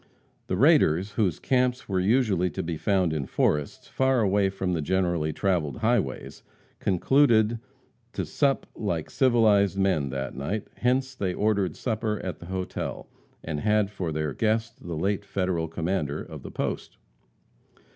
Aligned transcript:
The 0.47 0.57
raiders, 0.57 1.11
whose 1.11 1.37
camps 1.39 1.87
were 1.87 1.99
usually 1.99 2.49
to 2.49 2.63
be 2.63 2.75
found 2.75 3.13
in 3.13 3.27
forests, 3.27 3.87
far 3.87 4.21
away 4.21 4.49
from 4.49 4.73
the 4.73 4.81
generally 4.81 5.31
traveled 5.31 5.77
highways, 5.77 6.41
concluded 6.79 7.59
to 8.13 8.25
sup 8.25 8.65
like 8.75 9.11
civilized 9.11 9.77
men 9.77 10.09
that 10.09 10.33
night, 10.33 10.69
hence 10.77 11.13
they 11.13 11.35
ordered 11.35 11.75
supper 11.75 12.19
at 12.23 12.39
the 12.39 12.47
hotel, 12.47 13.09
and 13.43 13.59
had 13.59 13.91
for 13.91 14.11
their 14.11 14.33
guest 14.33 14.81
the 14.83 14.97
late 14.97 15.23
Federal 15.23 15.67
commander 15.67 16.19
of 16.23 16.41
the 16.41 16.49
post. 16.49 16.97